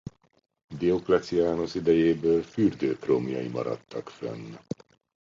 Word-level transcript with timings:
Diocletianus 0.77 1.75
idejéből 1.75 2.43
fürdők 2.43 3.05
romjai 3.05 3.47
maradtak 3.47 4.09
fenn. 4.09 4.57